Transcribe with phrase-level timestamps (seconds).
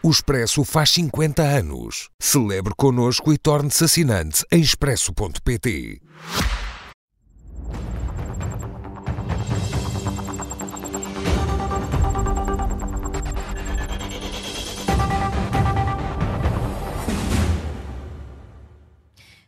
[0.00, 2.08] O Expresso faz 50 anos.
[2.20, 6.00] Celebre connosco e torne-se assinante em expresso.pt.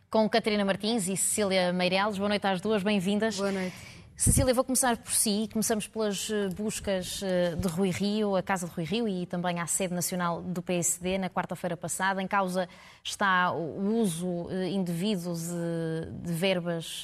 [0.09, 2.17] Com Catarina Martins e Cecília Meireles.
[2.17, 3.37] Boa noite às duas, bem-vindas.
[3.37, 3.90] Boa noite.
[4.21, 5.49] Cecília, vou começar por si.
[5.51, 9.59] Começamos pelas eh, buscas eh, de Rui Rio, a Casa de Rui Rio e também
[9.59, 12.21] à sede nacional do PSD na quarta-feira passada.
[12.21, 12.69] Em causa
[13.03, 17.03] está o uso eh, indevido de, de verbas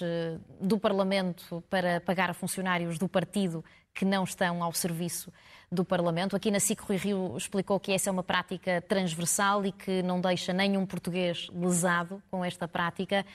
[0.62, 3.66] do Parlamento para pagar a funcionários do partido
[3.96, 5.34] que não estão ao serviço
[5.72, 6.36] do Parlamento.
[6.36, 10.22] Aqui na SIC, Rui Rio explicou que essa é uma prática transversal e que não
[10.22, 13.26] deixa nenhum português lesado com esta prática.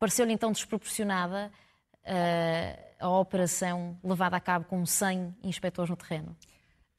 [0.00, 1.52] Pareceu-lhe então desproporcionada
[2.04, 6.36] uh, a operação levada a cabo com 100 inspectores no terreno?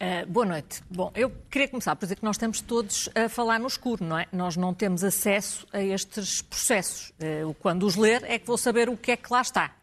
[0.01, 0.81] Uh, boa noite.
[0.89, 4.17] Bom, eu queria começar por dizer que nós estamos todos a falar no escuro, não
[4.17, 4.27] é?
[4.31, 7.11] Nós não temos acesso a estes processos.
[7.11, 9.75] Uh, quando os ler é que vou saber o que é que lá está.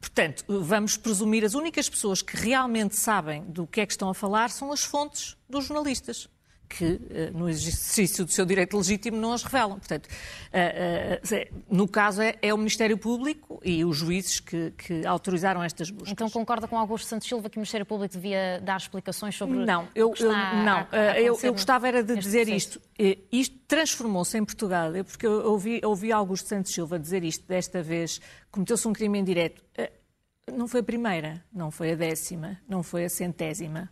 [0.00, 4.14] Portanto, vamos presumir as únicas pessoas que realmente sabem do que é que estão a
[4.14, 6.26] falar são as fontes dos jornalistas
[6.70, 9.76] que, eh, no exercício do seu direito legítimo, não as revelam.
[9.76, 10.08] Portanto,
[10.52, 15.64] eh, eh, no caso, é, é o Ministério Público e os juízes que, que, autorizaram
[15.64, 16.12] estas buscas.
[16.12, 19.88] Então concorda com Augusto Santos Silva que o Ministério Público devia dar explicações sobre não,
[19.96, 22.78] eu, eu não, a eu, eu gostava era de dizer processo.
[22.78, 22.90] isto.
[23.32, 28.20] Isto transformou-se em Portugal, porque eu ouvi, ouvi Augusto Santos Silva dizer isto desta vez,
[28.50, 29.60] cometeu-se um crime indireto.
[30.54, 33.90] Não foi a primeira, não foi a décima, não foi a centésima,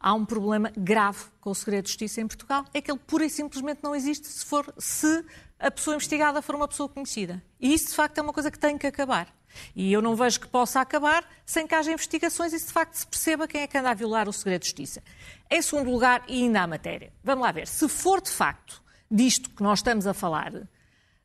[0.00, 3.26] há um problema grave com o segredo de justiça em Portugal, é que ele pura
[3.26, 5.24] e simplesmente não existe se, for, se
[5.58, 7.42] a pessoa investigada for uma pessoa conhecida.
[7.60, 9.28] E isso, de facto, é uma coisa que tem que acabar.
[9.74, 13.06] E eu não vejo que possa acabar sem que haja investigações e, de facto, se
[13.06, 15.02] perceba quem é que anda a violar o segredo de justiça.
[15.50, 19.50] Em segundo lugar, e ainda à matéria, vamos lá ver, se for de facto disto
[19.50, 20.52] que nós estamos a falar,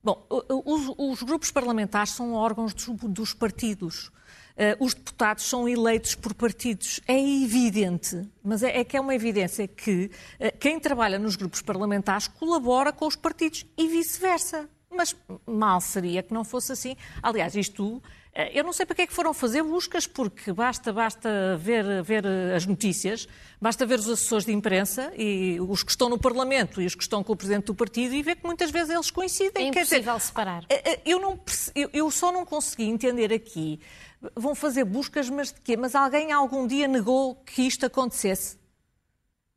[0.03, 4.11] bom, os, os grupos parlamentares são órgãos dos, dos partidos.
[4.55, 7.01] Uh, os deputados são eleitos por partidos.
[7.07, 11.61] É evidente, mas é, é que é uma evidência que uh, quem trabalha nos grupos
[11.61, 14.69] parlamentares colabora com os partidos e vice-versa.
[14.89, 15.13] Mas
[15.45, 16.95] mal seria que não fosse assim.
[17.21, 18.01] Aliás, isto
[18.35, 22.03] eh, eu não sei para que é que foram fazer buscas, porque basta, basta ver,
[22.03, 23.27] ver as notícias,
[23.61, 27.01] basta ver os assessores de imprensa e os que estão no Parlamento e os que
[27.01, 29.65] estão com o Presidente do Partido e ver que muitas vezes eles coincidem.
[29.65, 30.65] É impossível dizer, separar.
[31.05, 31.39] Eu, não,
[31.94, 33.79] eu só não consegui entender aqui
[34.36, 35.75] vão fazer buscas, mas de quê?
[35.75, 38.58] Mas alguém algum dia negou que isto acontecesse?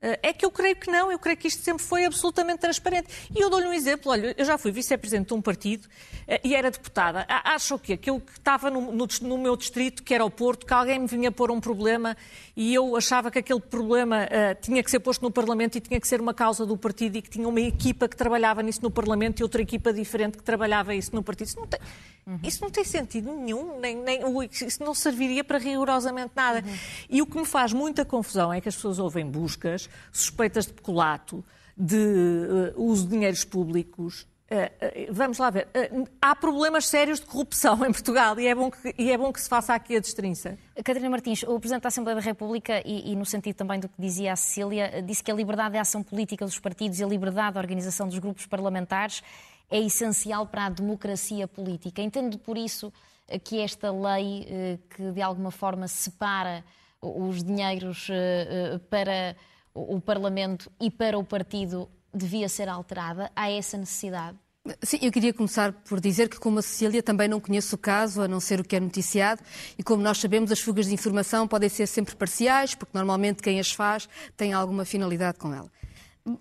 [0.00, 3.08] Eh, é que eu creio que não, eu creio que isto sempre foi absolutamente transparente.
[3.34, 5.88] E eu dou-lhe um exemplo, olha, eu já fui vice-presidente de um partido
[6.26, 7.26] eh, e era deputada.
[7.28, 7.96] Acho o quê?
[7.96, 11.06] Que eu estava no, no, no, meu distrito, que era o Porto, que alguém me
[11.06, 12.16] vinha pôr um problema
[12.56, 16.00] e eu achava que aquele problema uh, tinha que ser posto no Parlamento e tinha
[16.00, 18.90] que ser uma causa do partido e que tinha uma equipa que trabalhava nisso no
[18.90, 21.46] Parlamento e outra equipa diferente que trabalhava isso no partido.
[21.46, 21.80] Isso não tem,
[22.26, 22.40] uhum.
[22.42, 26.64] isso não tem sentido nenhum, nem, nem, isso não serviria para rigorosamente nada.
[26.66, 26.76] Uhum.
[27.08, 30.72] E o que me faz muita confusão é que as pessoas ouvem buscas suspeitas de
[30.72, 31.44] peculato,
[31.76, 31.96] de
[32.76, 34.26] uh, uso de dinheiros públicos.
[34.50, 35.68] Uh, vamos lá ver.
[36.20, 39.40] há problemas sérios de corrupção em Portugal e é, bom que, e é bom que
[39.40, 40.58] se faça aqui a destrinça.
[40.76, 44.00] Catarina Martins, o Presidente da Assembleia da República, e, e, no sentido também do que
[44.00, 47.52] dizia a Cecília, disse que a liberdade de ação política dos partidos e a liberdade
[47.52, 49.22] de organização dos grupos parlamentares
[49.70, 52.00] é essencial para a democracia política.
[52.00, 52.92] Entendo por isso
[53.44, 56.64] que esta lei, que de alguma forma separa
[57.02, 58.08] os dinheiros
[58.88, 59.36] para
[59.74, 63.30] o Parlamento e para o partido devia ser alterada?
[63.34, 64.36] Há essa necessidade?
[64.82, 68.20] Sim, eu queria começar por dizer que, como a Cecília, também não conheço o caso,
[68.20, 69.40] a não ser o que é noticiado,
[69.78, 73.58] e como nós sabemos, as fugas de informação podem ser sempre parciais, porque normalmente quem
[73.58, 75.70] as faz tem alguma finalidade com ela.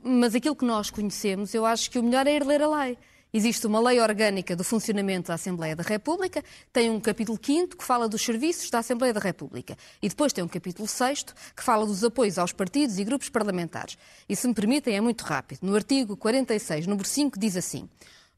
[0.04, 2.98] Mas aquilo que nós conhecemos, eu acho que o melhor é ir ler a lei.
[3.34, 7.84] Existe uma lei orgânica do funcionamento da Assembleia da República, tem um capítulo 5 que
[7.84, 11.86] fala dos serviços da Assembleia da República e depois tem um capítulo 6 que fala
[11.86, 13.98] dos apoios aos partidos e grupos parlamentares.
[14.30, 15.60] E se me permitem, é muito rápido.
[15.62, 17.90] No artigo 46, número 5, diz assim: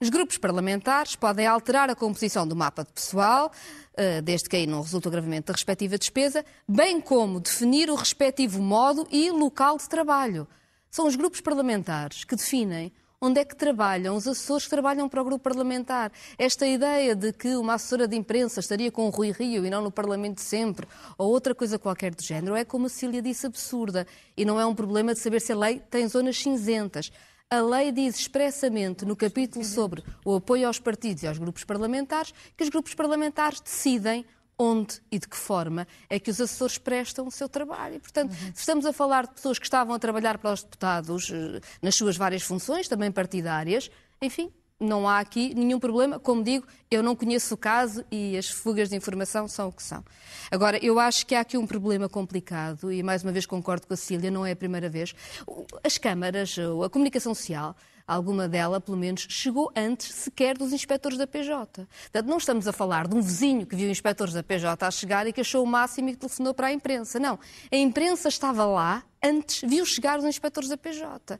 [0.01, 3.51] os grupos parlamentares podem alterar a composição do mapa de pessoal,
[3.95, 7.95] eh, desde que aí não resulte o agravamento da respectiva despesa, bem como definir o
[7.95, 10.47] respectivo modo e local de trabalho.
[10.89, 15.21] São os grupos parlamentares que definem onde é que trabalham os assessores que trabalham para
[15.21, 16.12] o grupo parlamentar.
[16.38, 19.81] Esta ideia de que uma assessora de imprensa estaria com o Rui Rio e não
[19.81, 20.88] no Parlamento sempre,
[21.18, 24.07] ou outra coisa qualquer do género, é, como a Cília disse, absurda.
[24.38, 27.12] E não é um problema de saber se a lei tem zonas cinzentas.
[27.50, 32.31] A lei diz expressamente no capítulo sobre o apoio aos partidos e aos grupos parlamentares
[32.56, 34.24] que os grupos parlamentares decidem
[34.59, 37.95] onde e de que forma é que os assessores prestam o seu trabalho.
[37.95, 38.51] E, portanto, uhum.
[38.53, 41.95] se estamos a falar de pessoas que estavam a trabalhar para os deputados eh, nas
[41.95, 43.89] suas várias funções, também partidárias,
[44.21, 46.19] enfim, não há aqui nenhum problema.
[46.19, 49.83] Como digo, eu não conheço o caso e as fugas de informação são o que
[49.83, 50.03] são.
[50.49, 53.93] Agora, eu acho que há aqui um problema complicado e, mais uma vez, concordo com
[53.93, 55.13] a Cília, não é a primeira vez.
[55.83, 57.75] As câmaras, a comunicação social,
[58.07, 61.85] alguma dela, pelo menos, chegou antes sequer dos inspectores da PJ.
[61.85, 65.27] Portanto, não estamos a falar de um vizinho que viu inspectores da PJ a chegar
[65.27, 67.19] e que achou o máximo e que telefonou para a imprensa.
[67.19, 67.37] Não.
[67.71, 71.33] A imprensa estava lá antes, viu chegar os inspectores da PJ.
[71.33, 71.39] Ou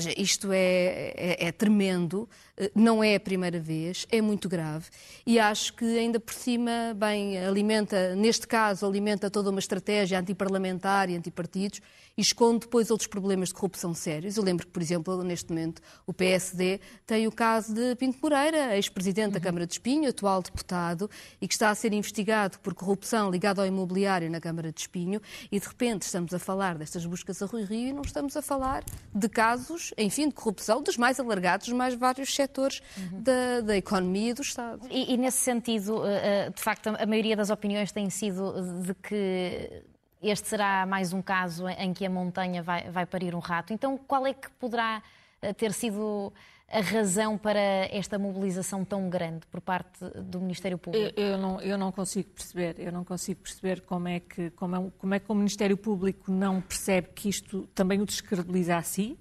[0.00, 2.28] seja, isto é, é, é, tremendo,
[2.74, 4.86] não é a primeira vez, é muito grave
[5.26, 11.08] e acho que ainda por cima, bem, alimenta, neste caso, alimenta toda uma estratégia antiparlamentar
[11.08, 11.80] e antipartidos
[12.16, 14.36] e esconde depois outros problemas de corrupção sérios.
[14.36, 18.76] Eu lembro que, por exemplo, neste momento, o PSD tem o caso de Pinto Moreira,
[18.76, 19.32] ex-presidente uhum.
[19.32, 21.10] da Câmara de Espinho, atual deputado,
[21.40, 25.22] e que está a ser investigado por corrupção ligada ao imobiliário na Câmara de Espinho,
[25.50, 28.42] e de repente estamos a falar destas buscas a Rui Rio e não estamos a
[28.42, 28.84] falar
[29.14, 33.22] de casos, enfim, de corrupção dos mais alargados, dos mais vários setores uhum.
[33.22, 34.86] da, da, economia e do Estado.
[34.90, 38.94] E, e nesse sentido, eh, eh, de facto, a maioria das opiniões tem sido de
[38.94, 39.82] que
[40.22, 43.72] este será mais um caso em que a montanha vai, vai parir um rato.
[43.72, 45.02] Então, qual é que poderá
[45.40, 46.32] eh, ter sido
[46.72, 51.20] a razão para esta mobilização tão grande por parte do Ministério Público?
[51.20, 52.76] Eu, eu, não, eu não consigo perceber.
[52.78, 56.32] Eu não consigo perceber como é, que, como, é, como é que o Ministério Público
[56.32, 59.18] não percebe que isto também o descredibiliza a si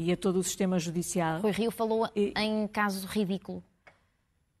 [0.00, 1.40] e a todo o sistema judicial.
[1.40, 2.32] Rui Rio falou e...
[2.34, 3.62] em caso ridículo.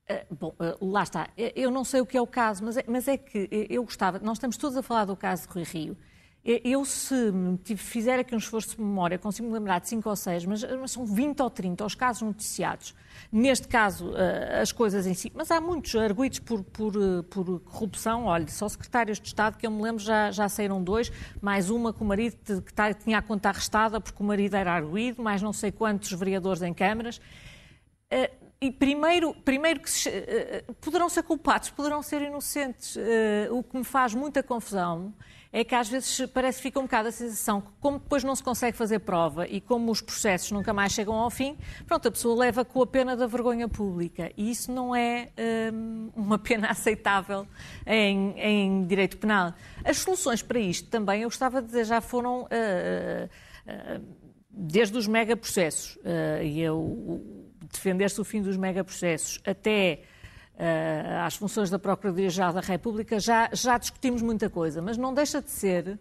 [0.06, 1.28] Eh, bom, eh, lá está.
[1.34, 3.82] Eh, eu não sei o que é o caso, mas é, mas é que eu
[3.82, 4.18] gostava.
[4.18, 5.96] Nós estamos todos a falar do caso de Rui Rio.
[6.42, 7.14] Eu, se
[7.76, 10.90] fizer aqui um esforço de memória, consigo me lembrar de 5 ou 6, mas, mas,
[10.90, 12.94] são 20 ou 30 os casos noticiados.
[13.30, 14.12] Neste caso,
[14.60, 15.30] as coisas em si.
[15.34, 16.94] Mas há muitos arguídos por, por,
[17.24, 18.24] por corrupção.
[18.24, 21.92] Olha, só secretários de Estado, que eu me lembro, já, já saíram dois, mais uma
[21.92, 25.42] com o marido que tá, tinha a conta arrestada porque o marido era arguído, mais
[25.42, 27.20] não sei quantos vereadores em câmaras.
[28.62, 30.10] E primeiro, primeiro que se,
[30.80, 32.96] poderão ser culpados, poderão ser inocentes.
[33.50, 35.12] O que me faz muita confusão
[35.52, 38.36] é que às vezes parece que fica um bocado a sensação que, como depois não
[38.36, 41.56] se consegue fazer prova e como os processos nunca mais chegam ao fim,
[41.86, 44.30] pronto, a pessoa leva com a pena da vergonha pública.
[44.36, 45.30] E isso não é
[45.72, 47.46] um, uma pena aceitável
[47.86, 49.52] em, em, direito penal.
[49.84, 52.42] As soluções para isto também, eu gostava de dizer, já foram.
[52.44, 54.20] Uh,
[54.52, 55.96] desde os megaprocessos.
[56.42, 57.22] e eu
[57.72, 60.19] defender-se o fim dos megaprocessos até uh,
[61.24, 65.50] às funções da Procuradoria-Geral da República, já, já discutimos muita coisa, mas não deixa de
[65.50, 65.98] ser.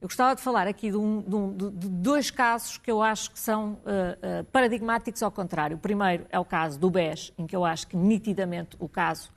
[0.00, 3.30] Eu gostava de falar aqui de, um, de, um, de dois casos que eu acho
[3.30, 5.76] que são uh, uh, paradigmáticos ao contrário.
[5.76, 9.34] O primeiro é o caso do BES, em que eu acho que nitidamente o caso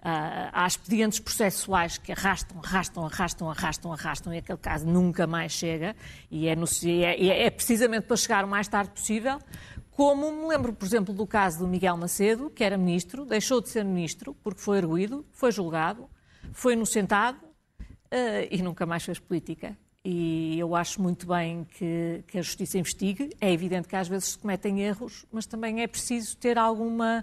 [0.00, 5.52] Uh, há expedientes processuais que arrastam, arrastam, arrastam, arrastam, arrastam e aquele caso nunca mais
[5.52, 5.94] chega
[6.30, 9.38] e é, no, é, é, precisamente para chegar o mais tarde possível.
[10.00, 13.68] Como me lembro, por exemplo, do caso do Miguel Macedo, que era ministro, deixou de
[13.68, 16.08] ser ministro porque foi arguído, foi julgado,
[16.54, 19.76] foi inocentado uh, e nunca mais fez política.
[20.02, 23.36] E eu acho muito bem que, que, a justiça investigue.
[23.38, 27.22] É evidente que às vezes se cometem erros, mas também é preciso ter alguma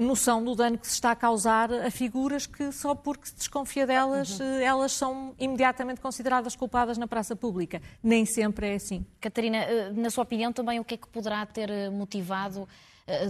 [0.00, 3.86] noção do dano que se está a causar a figuras que só porque se desconfia
[3.86, 4.46] delas, uhum.
[4.46, 7.80] Eh, elas são imediatamente consideradas culpadas na praça pública.
[8.02, 9.06] Nem sempre é assim.
[9.20, 12.68] Catarina, eh, na sua opinião também o que é que poderá ter motivado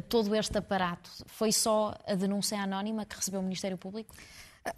[0.08, 1.10] todo este aparato?
[1.26, 4.14] Foi só a denúncia anónima que recebeu o Ministério Público?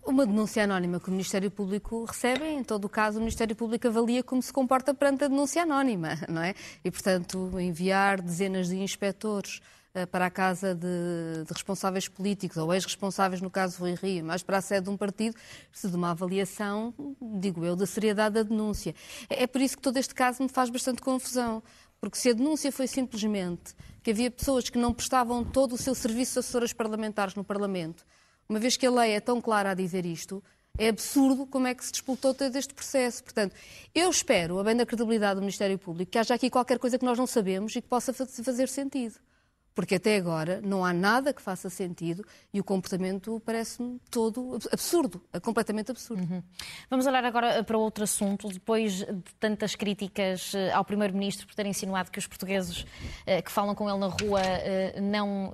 [0.07, 3.87] Uma denúncia anónima que o Ministério Público recebe, em todo o caso, o Ministério Público
[3.87, 6.55] avalia como se comporta perante a denúncia anónima, não é?
[6.83, 9.61] E, portanto, enviar dezenas de inspectores
[9.93, 14.43] eh, para a casa de, de responsáveis políticos ou ex-responsáveis, no caso Rui Rio, mas
[14.43, 15.37] para a sede de um partido,
[15.71, 16.95] precisa de uma avaliação,
[17.38, 18.95] digo eu, da seriedade da denúncia.
[19.29, 21.62] É, é por isso que todo este caso me faz bastante confusão.
[22.00, 25.95] Porque se a denúncia foi simplesmente que havia pessoas que não prestavam todo o seu
[25.95, 28.05] serviço de assessoras parlamentares no Parlamento,
[28.49, 30.43] uma vez que a lei é tão clara a dizer isto,
[30.77, 33.23] é absurdo como é que se disputou todo este processo.
[33.23, 33.55] Portanto,
[33.95, 37.05] eu espero, a bem da credibilidade do Ministério Público, que haja aqui qualquer coisa que
[37.05, 39.21] nós não sabemos e que possa fazer sentido
[39.75, 45.21] porque até agora não há nada que faça sentido e o comportamento parece-me todo absurdo,
[45.43, 46.23] completamente absurdo.
[46.23, 46.43] Uhum.
[46.89, 48.49] Vamos olhar agora para outro assunto.
[48.49, 52.87] Depois de tantas críticas eh, ao Primeiro-Ministro por ter insinuado que os portugueses
[53.27, 55.53] eh, que falam com ele na rua eh, não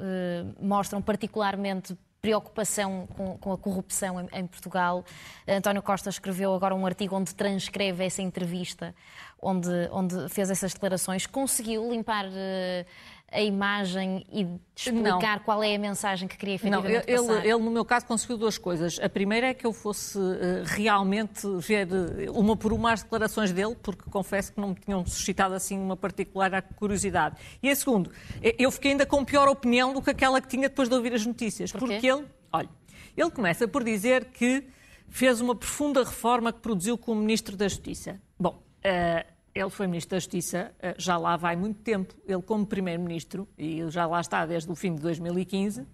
[0.61, 5.05] mostram particularmente preocupação com, com, a corrupção em, em, Portugal.
[5.49, 8.95] António Costa escreveu agora um artigo onde transcreve essa entrevista,
[9.41, 11.27] onde, onde fez essas declarações.
[11.27, 12.87] Conseguiu limpar uh,
[13.33, 15.45] a imagem e explicar não.
[15.45, 17.47] qual é a mensagem que queria efetivamente não, ele, passar?
[17.47, 18.99] Ele, no meu caso, conseguiu duas coisas.
[19.01, 23.53] A primeira é que eu fosse uh, realmente ver uh, uma por uma as declarações
[23.53, 27.37] dele, porque confesso que não me tinham suscitado assim uma particular curiosidade.
[27.63, 28.11] E a segunda,
[28.59, 31.25] eu fiquei ainda com pior opinião do que aquela que tinha depois de ouvir as
[31.25, 31.71] notícias.
[31.71, 32.69] Por porque ele, olha,
[33.17, 34.65] ele começa por dizer que
[35.09, 38.21] fez uma profunda reforma que produziu como Ministro da Justiça.
[38.39, 42.15] Bom, uh, ele foi Ministro da Justiça, eh, já lá vai muito tempo.
[42.27, 45.87] Ele, como Primeiro-Ministro, e já lá está desde o fim de 2015,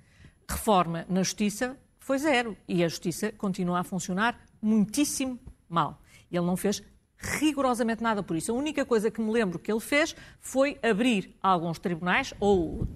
[0.49, 2.57] reforma na Justiça foi zero.
[2.69, 6.01] E a Justiça continua a funcionar muitíssimo mal.
[6.31, 6.83] Ele não fez
[7.19, 8.53] rigorosamente nada por isso.
[8.53, 12.87] A única coisa que me lembro que ele fez foi abrir alguns tribunais, ou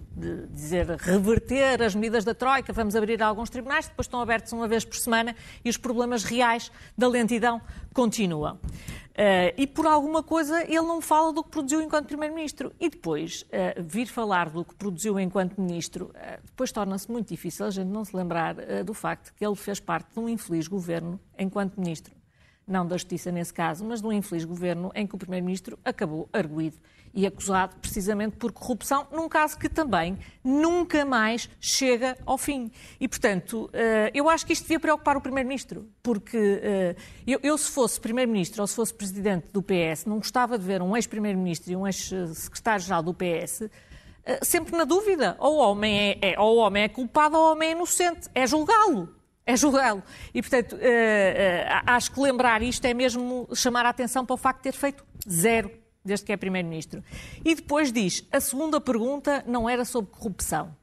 [0.50, 4.84] dizer reverter as medidas da Troika, vamos abrir alguns tribunais, depois estão abertos uma vez
[4.84, 5.34] por semana
[5.64, 7.60] e os problemas reais da lentidão
[7.94, 8.58] continuam.
[9.10, 12.72] Uh, e por alguma coisa ele não fala do que produziu enquanto Primeiro-Ministro.
[12.80, 17.66] E depois, uh, vir falar do que produziu enquanto Ministro, uh, depois torna-se muito difícil
[17.66, 21.20] a gente não se lembrar do facto que ele fez parte de um infeliz governo
[21.36, 22.19] enquanto Ministro
[22.70, 26.28] não da Justiça nesse caso, mas de um infeliz governo em que o Primeiro-Ministro acabou
[26.32, 26.76] arguído
[27.12, 32.70] e acusado precisamente por corrupção, num caso que também nunca mais chega ao fim.
[33.00, 36.96] E, portanto, eh, eu acho que isto devia preocupar o Primeiro-Ministro, porque eh,
[37.26, 40.96] eu, se fosse Primeiro-Ministro ou se fosse Presidente do PS, não gostava de ver um
[40.96, 43.68] ex-Primeiro-Ministro e um ex-Secretário-Geral do PS
[44.24, 45.36] eh, sempre na dúvida.
[45.38, 48.28] Ou o homem é, é, ou o homem é culpado ou o homem é inocente.
[48.34, 49.19] É julgá-lo
[49.50, 50.02] é julgá-lo.
[50.33, 54.37] E, portanto, uh, uh, acho que lembrar isto é mesmo chamar a atenção para o
[54.37, 55.71] facto de ter feito zero
[56.04, 57.02] desde que é Primeiro-Ministro.
[57.45, 60.75] E depois diz: a segunda pergunta não era sobre corrupção.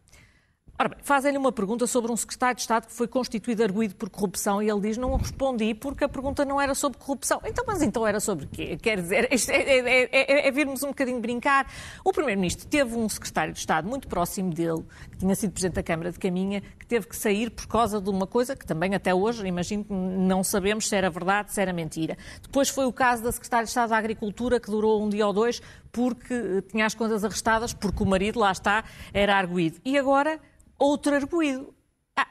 [0.80, 4.12] Ora bem, fazem-lhe uma pergunta sobre um secretário de Estado que foi constituído arguído por
[4.12, 7.42] corrupção e ele diz não respondi porque a pergunta não era sobre corrupção.
[7.44, 8.78] Então, mas então era sobre quê?
[8.80, 11.66] Quer dizer, é, é, é, é virmos um bocadinho brincar.
[12.06, 15.84] O Primeiro-Ministro teve um secretário de Estado muito próximo dele, que tinha sido Presidente da
[15.84, 19.16] Câmara de Caminha, que teve que sair por causa de uma coisa que também até
[19.16, 22.16] hoje, imagino que não sabemos se era verdade, se era mentira.
[22.40, 25.34] Depois foi o caso da Secretária de Estado da Agricultura, que durou um dia ou
[25.34, 25.60] dois,
[25.92, 29.80] porque tinha as contas arrestadas, porque o marido, lá está, era arguído.
[29.84, 30.40] E agora
[30.78, 31.74] outro arguído.
[32.16, 32.28] Ah,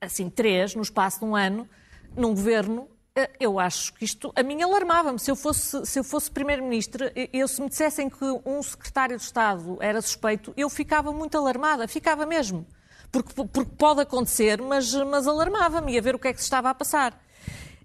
[0.00, 1.68] assim, três no espaço de um ano,
[2.16, 5.18] num governo eh, eu acho que isto, a mim alarmava-me.
[5.18, 9.22] Se eu fosse, se eu fosse Primeiro-Ministro, eu, se me dissessem que um secretário de
[9.22, 12.66] Estado era suspeito, eu ficava muito alarmada, ficava mesmo.
[13.10, 16.70] Porque, porque pode acontecer, mas, mas alarmava-me a ver o que é que se estava
[16.70, 17.20] a passar.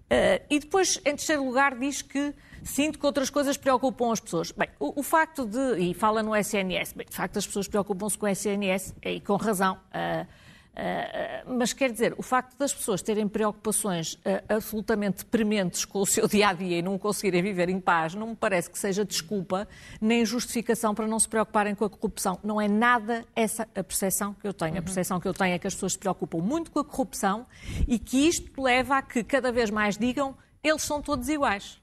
[0.05, 2.33] Uh, e depois, em terceiro lugar, diz que
[2.63, 4.51] sinto que outras coisas preocupam as pessoas.
[4.51, 8.17] Bem, o, o facto de, e fala no SNS, bem, de facto as pessoas preocupam-se
[8.17, 9.79] com o SNS, e com razão.
[9.88, 10.27] Uh,
[10.75, 16.05] Uh, mas quer dizer, o facto das pessoas terem preocupações uh, absolutamente prementes com o
[16.05, 19.05] seu dia a dia e não conseguirem viver em paz, não me parece que seja
[19.05, 19.67] desculpa
[20.01, 22.38] nem justificação para não se preocuparem com a corrupção.
[22.44, 24.74] Não é nada essa a percepção que eu tenho.
[24.74, 24.79] Uhum.
[24.79, 27.46] A percepção que eu tenho é que as pessoas se preocupam muito com a corrupção
[27.88, 31.79] e que isto leva a que cada vez mais digam eles são todos iguais.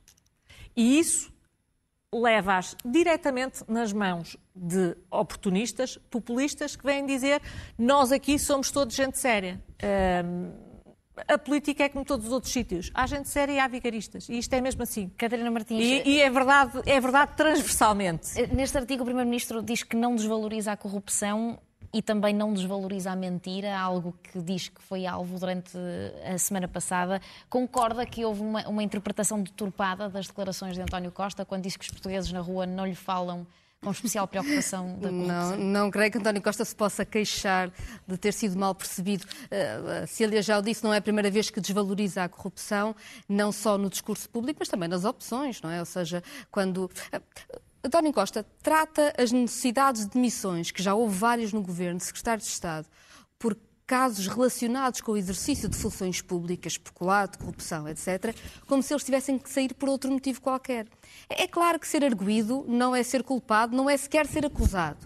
[0.76, 1.31] E isso
[2.12, 7.40] leva-as diretamente nas mãos de oportunistas, populistas, que vêm dizer
[7.78, 9.62] nós aqui somos todos gente séria.
[10.24, 10.72] Um,
[11.28, 12.90] a política é como todos os outros sítios.
[12.94, 14.28] Há gente séria e há vigaristas.
[14.28, 15.10] E isto é mesmo assim.
[15.16, 15.80] Catarina Martins.
[15.80, 18.30] E, e é, verdade, é verdade transversalmente.
[18.54, 21.58] Neste artigo, o Primeiro-Ministro diz que não desvaloriza a corrupção
[21.92, 25.76] e também não desvaloriza a mentira, algo que diz que foi alvo durante
[26.24, 27.20] a semana passada.
[27.50, 31.84] Concorda que houve uma, uma interpretação deturpada das declarações de António Costa quando disse que
[31.84, 33.46] os portugueses na rua não lhe falam
[33.82, 35.50] com especial preocupação da corrupção?
[35.50, 37.70] Não, não creio que António Costa se possa queixar
[38.06, 39.24] de ter sido mal percebido.
[39.24, 42.94] Uh, a Cília já o disse, não é a primeira vez que desvaloriza a corrupção,
[43.28, 45.80] não só no discurso público, mas também nas opções, não é?
[45.80, 46.84] Ou seja, quando.
[47.12, 52.04] Uh, António Costa trata as necessidades de missões, que já houve várias no governo, de
[52.04, 52.86] secretários de Estado,
[53.36, 58.34] por casos relacionados com o exercício de funções públicas, peculado, corrupção, etc.,
[58.68, 60.86] como se eles tivessem que sair por outro motivo qualquer.
[61.28, 65.04] É claro que ser arguído não é ser culpado, não é sequer ser acusado.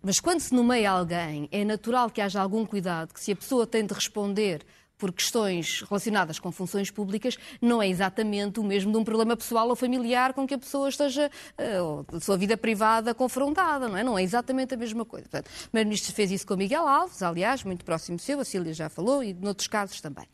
[0.00, 3.66] Mas quando se nomeia alguém, é natural que haja algum cuidado, que se a pessoa
[3.66, 4.64] tem de responder
[5.04, 9.68] por questões relacionadas com funções públicas, não é exatamente o mesmo de um problema pessoal
[9.68, 13.98] ou familiar com que a pessoa esteja, eh, ou da sua vida privada, confrontada, não
[13.98, 14.02] é?
[14.02, 15.28] Não é exatamente a mesma coisa.
[15.28, 18.88] Portanto, o Primeiro-Ministro fez isso com Miguel Alves, aliás, muito próximo seu, a Cília já
[18.88, 20.26] falou, e noutros casos também.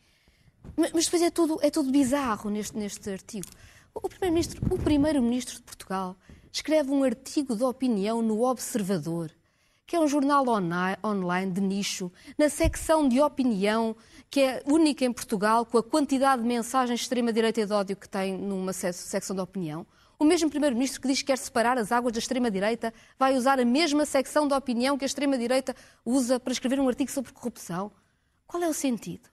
[0.76, 3.48] Mas depois é tudo, é tudo bizarro neste, neste artigo.
[3.92, 6.16] O Primeiro-Ministro, o Primeiro-Ministro de Portugal,
[6.52, 9.32] escreve um artigo de opinião no Observador,
[9.90, 10.44] que é um jornal
[11.04, 13.96] online de nicho, na secção de opinião
[14.30, 17.96] que é única em Portugal, com a quantidade de mensagens de extrema-direita e de ódio
[17.96, 19.84] que tem numa secção de opinião.
[20.16, 23.64] O mesmo Primeiro-Ministro que diz que quer separar as águas da extrema-direita vai usar a
[23.64, 25.74] mesma secção de opinião que a extrema-direita
[26.06, 27.90] usa para escrever um artigo sobre corrupção.
[28.46, 29.28] Qual é o sentido?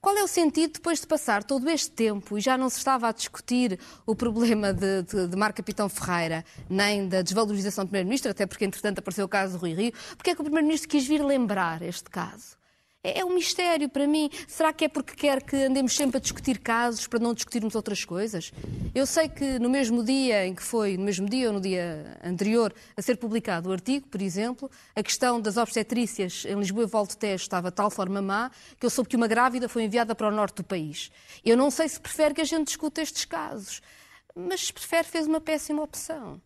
[0.00, 3.08] Qual é o sentido depois de passar todo este tempo e já não se estava
[3.08, 8.30] a discutir o problema de, de, de Mar Capitão Ferreira, nem da desvalorização do Primeiro-Ministro,
[8.30, 11.06] até porque entretanto apareceu o caso do Rui Rio, porque é que o Primeiro-Ministro quis
[11.06, 12.61] vir lembrar este caso?
[13.04, 14.30] É, é um mistério para mim.
[14.46, 18.04] Será que é porque quer que andemos sempre a discutir casos para não discutirmos outras
[18.04, 18.52] coisas?
[18.94, 22.16] Eu sei que no mesmo dia em que foi, no mesmo dia ou no dia
[22.22, 26.86] anterior, a ser publicado o artigo, por exemplo, a questão das obstetrícias em Lisboa e
[26.86, 30.14] Volta Tejo estava de tal forma má que eu soube que uma grávida foi enviada
[30.14, 31.10] para o norte do país.
[31.44, 33.82] Eu não sei se prefere que a gente discuta estes casos,
[34.34, 36.40] mas se prefere fez uma péssima opção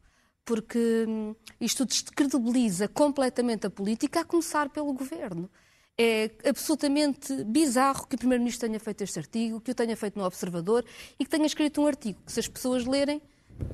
[0.45, 5.51] porque hum, isto descredibiliza completamente a política, a começar pelo governo
[5.99, 10.25] é absolutamente bizarro que o Primeiro-Ministro tenha feito este artigo, que o tenha feito no
[10.25, 10.85] Observador
[11.19, 13.23] e que tenha escrito um artigo que, se as pessoas lerem,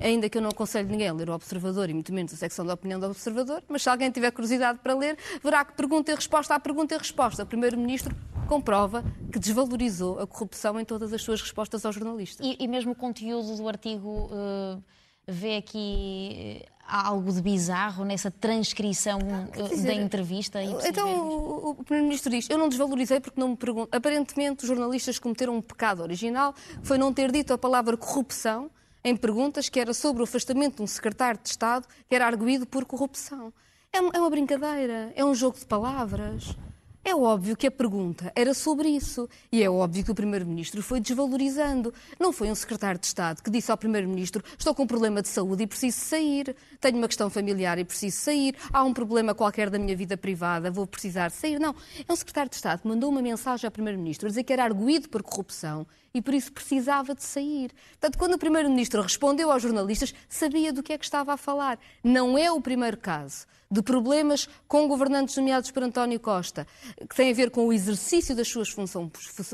[0.01, 2.65] ainda que eu não aconselho ninguém a ler o Observador e muito menos a secção
[2.65, 6.15] da opinião do Observador, mas se alguém tiver curiosidade para ler, verá que pergunta e
[6.15, 7.43] resposta à pergunta e resposta.
[7.43, 8.15] O Primeiro-Ministro
[8.49, 9.03] comprova
[9.33, 12.47] que desvalorizou a corrupção em todas as suas respostas aos jornalistas.
[12.47, 14.83] E, e mesmo o conteúdo do artigo uh,
[15.27, 20.63] vê aqui há algo de bizarro nessa transcrição ah, dizer, da entrevista?
[20.63, 23.95] Então o, o Primeiro-Ministro diz: Eu não desvalorizei porque não me pergunto.
[23.95, 28.71] Aparentemente, os jornalistas cometeram um pecado original, foi não ter dito a palavra corrupção
[29.05, 32.67] em perguntas que era sobre o afastamento de um secretário de Estado que era arguído
[32.67, 33.53] por corrupção.
[33.93, 36.57] É, é uma brincadeira, é um jogo de palavras.
[37.05, 39.29] É óbvio que a pergunta era sobre isso.
[39.51, 41.93] E é óbvio que o Primeiro-Ministro foi desvalorizando.
[42.19, 45.29] Não foi um secretário de Estado que disse ao Primeiro-Ministro: Estou com um problema de
[45.29, 46.55] saúde e preciso sair.
[46.81, 48.55] Tenho uma questão familiar e preciso sair.
[48.73, 51.59] Há um problema qualquer da minha vida privada, vou precisar sair.
[51.59, 51.75] Não.
[52.09, 54.63] É um secretário de Estado que mandou uma mensagem ao Primeiro-Ministro a dizer que era
[54.63, 57.73] arguído por corrupção e por isso precisava de sair.
[57.93, 61.79] Portanto, quando o Primeiro-Ministro respondeu aos jornalistas, sabia do que é que estava a falar.
[62.03, 66.67] Não é o primeiro caso de problemas com governantes nomeados por António Costa,
[67.09, 69.11] que têm a ver com o exercício das suas função,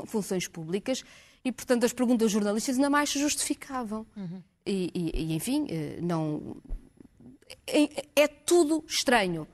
[0.07, 1.05] funções públicas
[1.45, 4.05] e, portanto, as perguntas jornalistas ainda mais se justificavam.
[4.17, 4.43] Uhum.
[4.67, 6.57] E, e, e, enfim, eh, não.
[7.67, 9.47] É, é tudo estranho.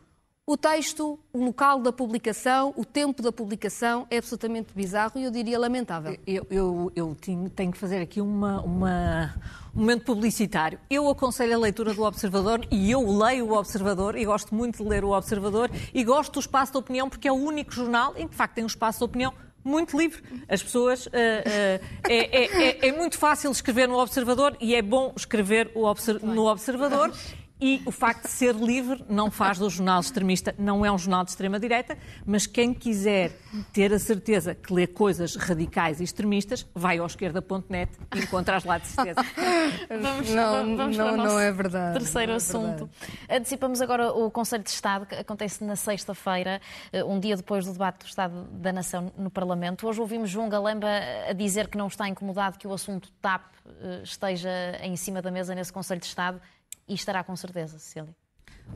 [0.46, 5.30] O texto, o local da publicação, o tempo da publicação é absolutamente bizarro e eu
[5.30, 6.18] diria lamentável.
[6.26, 7.16] Eu, eu, eu
[7.56, 9.34] tenho que fazer aqui uma, uma,
[9.74, 10.78] um momento publicitário.
[10.90, 14.86] Eu aconselho a leitura do Observador e eu leio o Observador e gosto muito de
[14.86, 18.26] ler o Observador e gosto do espaço de opinião porque é o único jornal em
[18.26, 19.32] que, de facto, tem um espaço de opinião
[19.64, 20.22] muito livre.
[20.46, 21.06] As pessoas.
[21.06, 25.72] Uh, uh, é, é, é, muito fácil escrever no Observador e é bom escrever
[26.22, 27.14] no Observador.
[27.60, 31.22] E o facto de ser livre não faz do jornal extremista, não é um jornal
[31.22, 33.30] de extrema-direita, mas quem quiser
[33.72, 38.64] ter a certeza que lê coisas radicais e extremistas, vai ao esquerda.net e encontra as
[38.64, 39.20] lá de certeza.
[39.88, 42.00] vamos, não, vamos não, não é verdade.
[42.00, 42.90] Terceiro é assunto.
[43.00, 43.20] Verdade.
[43.30, 46.60] Antecipamos agora o Conselho de Estado, que acontece na sexta-feira,
[46.92, 49.86] eh, um dia depois do debate do Estado da Nação no Parlamento.
[49.86, 50.88] Hoje ouvimos João Galamba
[51.28, 53.42] a dizer que não está incomodado que o assunto TAP
[53.80, 54.50] eh, esteja
[54.82, 56.40] em cima da mesa nesse Conselho de Estado
[56.88, 58.14] e estará com certeza, Cecília.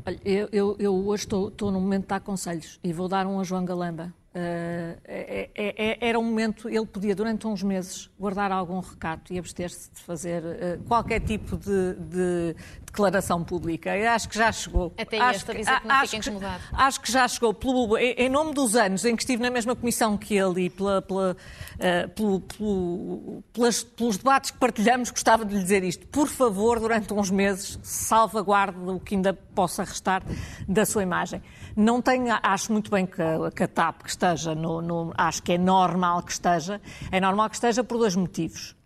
[0.04, 3.26] Olha, eu, eu, eu hoje estou, estou no momento de dar conselhos e vou dar
[3.26, 4.12] um a João Galamba.
[4.38, 9.32] Uh, é, é, é, era um momento, ele podia durante uns meses guardar algum recato
[9.32, 13.96] e abster-se de fazer uh, qualquer tipo de, de, declaração pública.
[13.96, 14.94] Eu acho que já chegou.
[14.96, 16.20] Até acho este a dizer que, que não acho.
[16.20, 16.30] Que,
[16.72, 20.16] acho que já chegou, pelo, em nome dos anos em que estive na mesma comissão
[20.16, 25.52] que ele e pela, pela, uh, pelo, pelo, pelas, pelos debates que partilhamos, gostava de
[25.52, 26.06] lhe dizer isto.
[26.06, 30.22] Por favor, durante uns meses, salvaguarde o que ainda possa restar
[30.68, 31.42] da sua imagem.
[31.74, 33.22] Não tenho, acho muito bem que,
[33.54, 36.80] que a TAP que esteja no, no, Acho que é normal que esteja.
[37.10, 38.76] É normal que esteja por dois motivos.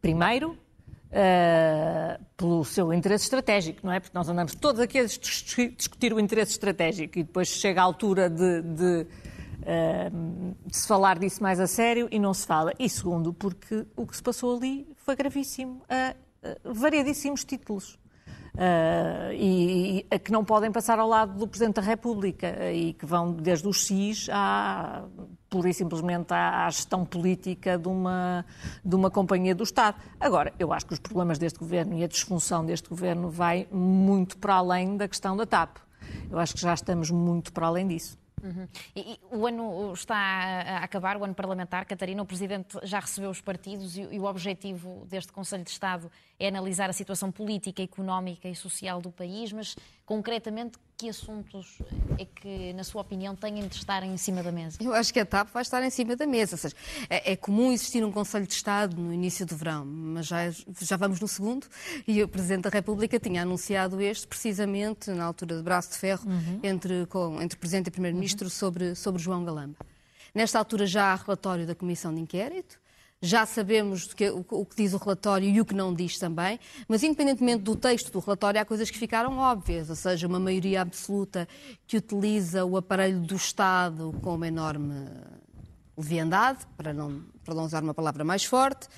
[0.00, 0.56] Primeiro,
[1.08, 3.98] Uh, pelo seu interesse estratégico, não é?
[3.98, 8.28] Porque nós andamos todos aqui a discutir o interesse estratégico e depois chega a altura
[8.28, 9.06] de, de,
[9.62, 12.74] uh, de, se falar disso mais a sério e não se fala.
[12.78, 17.98] E segundo, porque o que se passou ali foi gravíssimo a, a variadíssimos títulos.
[18.58, 23.06] Uh, e, e, que não podem passar ao lado do Presidente da República e que
[23.06, 25.04] vão desde os SIS à,
[25.48, 28.44] pura e simplesmente à, à, gestão política de uma,
[28.84, 29.98] de uma companhia do Estado.
[30.18, 34.36] Agora, eu acho que os problemas deste governo e a disfunção deste governo vai muito
[34.38, 35.76] para além da questão da TAP.
[36.28, 38.18] Eu acho que já estamos muito para além disso.
[38.42, 38.68] Uhum.
[38.94, 41.84] E, e, o ano está a acabar, o ano parlamentar.
[41.84, 46.10] Catarina, o Presidente já recebeu os partidos e, e, o objetivo deste Conselho de Estado
[46.38, 51.78] é analisar a situação política, económica e social do país, mas concretamente que assuntos
[52.18, 54.78] é que, na sua opinião, têm de estar em cima da mesa?
[54.80, 56.56] Eu acho que a TAP vai estar em cima da mesa.
[56.56, 56.74] Ou seja,
[57.08, 60.96] é, é comum existir um Conselho de Estado no início do verão, mas já, já
[60.96, 61.68] vamos no segundo
[62.06, 66.28] e o Presidente da República tinha anunciado este precisamente na altura de braço de ferro
[66.28, 66.58] uhum.
[66.64, 68.50] entre, com, entre Presidente e Primeiro-Ministro uhum.
[68.50, 69.76] sobre, sobre João Galamba.
[70.34, 72.76] Nesta altura já há relatório da Comissão de Inquérito
[73.20, 76.58] já sabemos que, o, o, que diz o relatório e o que não diz também,
[76.86, 80.82] mas independentemente do texto do relatório, há coisas que ficaram óbvias, ou seja, uma maioria
[80.82, 81.48] absoluta
[81.86, 85.06] que utiliza o aparelho do Estado com uma enorme
[85.96, 88.88] leviandade, para não, para não usar uma palavra mais forte,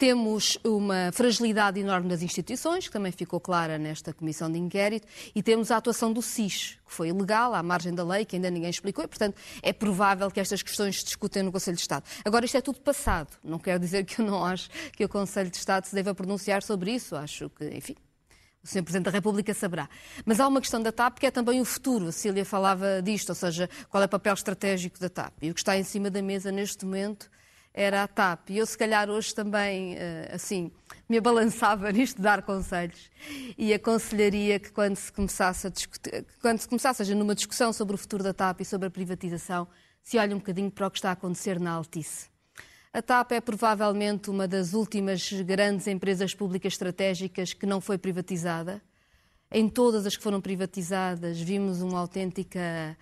[0.00, 5.42] temos uma fragilidade enorme das instituições, que também ficou clara nesta comissão de inquérito, e
[5.42, 8.70] temos a atuação do SIS, que foi ilegal, à margem da lei, que ainda ninguém
[8.70, 12.04] explicou, e, portanto, é provável que estas questões se discutem no Conselho de Estado.
[12.24, 13.36] Agora, isto é tudo passado.
[13.44, 16.62] Não quero dizer que eu não acho que o Conselho de Estado se deva pronunciar
[16.62, 17.14] sobre isso.
[17.14, 17.94] Acho que, enfim,
[18.64, 18.82] o Sr.
[18.82, 19.86] Presidente da República saberá.
[20.24, 22.08] Mas há uma questão da TAP que é também o futuro.
[22.08, 25.34] A Cília falava disto, ou seja, qual é o papel estratégico da TAP.
[25.42, 27.30] E o que está em cima da mesa neste momento
[27.72, 28.50] era a TAP.
[28.50, 30.70] E eu, se calhar, hoje também, eh, assim,
[31.08, 33.10] me abalançava nisto de dar conselhos
[33.56, 37.94] e aconselharia que quando se começasse a discutir, quando se começasse, seja, numa discussão sobre
[37.94, 39.68] o futuro da TAP e sobre a privatização,
[40.02, 42.28] se olhe um bocadinho para o que está a acontecer na Altice.
[42.92, 48.82] A TAP é provavelmente uma das últimas grandes empresas públicas estratégicas que não foi privatizada.
[49.52, 52.96] Em todas as que foram privatizadas, vimos uma autêntica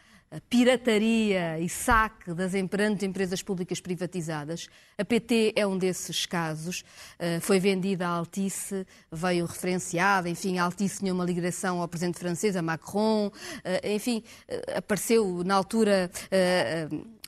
[0.49, 4.69] pirataria e saque das empresas públicas privatizadas.
[4.97, 6.85] A PT é um desses casos.
[7.19, 12.19] Eh, foi vendida à Altice, veio referenciada, enfim, a Altice tinha uma ligação ao presidente
[12.19, 13.31] francês, a Macron,
[13.65, 16.11] eh, enfim, eh, apareceu na altura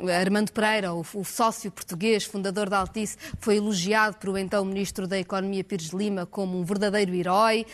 [0.09, 5.19] Armando Pereira, o sócio português, fundador da Altice, foi elogiado por o então ministro da
[5.19, 7.67] Economia Pires de Lima como um verdadeiro herói.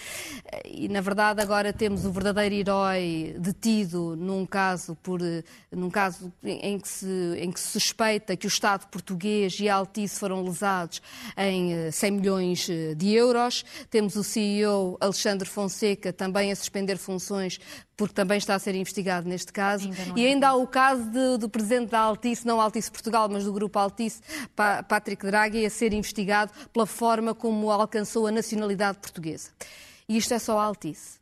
[0.65, 5.21] E, na verdade, agora temos o verdadeiro herói detido num caso por
[5.71, 9.75] num caso em que, se, em que se suspeita que o Estado português e a
[9.77, 11.03] Altice foram lesados
[11.37, 13.65] em 100 eh, milhões eh, de euros.
[13.91, 17.61] Temos o CEO Alexandre Fonseca também a suspender funções
[17.97, 19.89] porque também está a ser investigado neste caso.
[19.89, 23.44] Ainda e ainda há o caso de, do presidente da Altice, não Altice Portugal, mas
[23.44, 24.20] do grupo Altice,
[24.88, 29.50] Patrick Draghi, a ser investigado pela forma como alcançou a nacionalidade portuguesa.
[30.09, 31.18] E isto é só a Altice.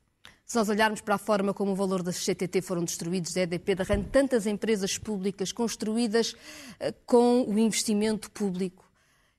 [0.47, 3.75] Se nós olharmos para a forma como o valor das CTT foram destruídos, da EDP,
[3.75, 6.37] da RAN, tantas empresas públicas construídas
[6.79, 8.85] eh, com o investimento público,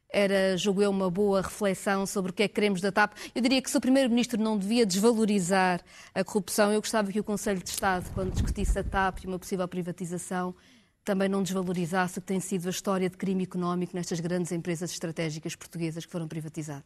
[0.09, 3.13] era, julgo eu, uma boa reflexão sobre o que é que queremos da TAP.
[3.35, 5.81] Eu diria que se o Primeiro-Ministro não devia desvalorizar
[6.13, 9.37] a corrupção, eu gostava que o Conselho de Estado, quando discutisse a TAP e uma
[9.37, 10.55] possível privatização,
[11.05, 14.91] também não desvalorizasse o que tem sido a história de crime económico nestas grandes empresas
[14.91, 16.83] estratégicas portuguesas que foram privatizadas.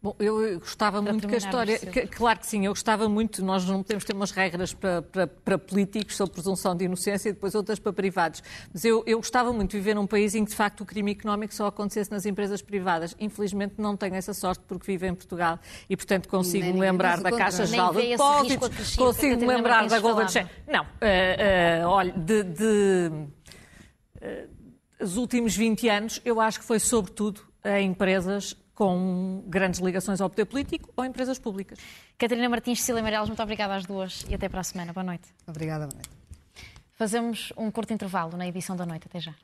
[0.00, 1.76] Bom, eu gostava para muito que a história.
[1.78, 3.44] Que, claro que sim, eu gostava muito.
[3.44, 7.32] Nós não podemos ter umas regras para, para, para, políticos sobre presunção de inocência e
[7.32, 8.40] depois outras para privados.
[8.72, 11.12] Mas eu, eu gostava muito de viver num país em que, de facto, o crime
[11.12, 13.16] económico só acontecesse nas empresas privadas.
[13.18, 15.58] Infelizmente, não tenho essa sorte porque vivo em Portugal
[15.90, 20.28] e, portanto, consigo me lembrar da Caixa Geral de Depósitos, consigo me lembrar da Golden
[20.28, 20.48] Share.
[20.66, 22.44] Não, uh, uh, olha, de.
[22.44, 23.37] de
[25.00, 30.30] os últimos 20 anos, eu acho que foi sobretudo a empresas com grandes ligações ao
[30.30, 31.78] poder político ou empresas públicas.
[32.16, 34.92] Catarina Martins, Cecília Meirelles, muito obrigada às duas e até para a semana.
[34.92, 35.28] Boa noite.
[35.46, 36.10] Obrigada, boa noite.
[36.92, 39.06] Fazemos um curto intervalo na edição da noite.
[39.06, 39.34] Até já.